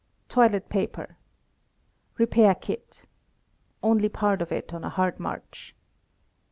[0.29, 1.17] Toilet paper.
[2.17, 3.05] Repair kit
[3.83, 5.75] (only part of it on a hard march).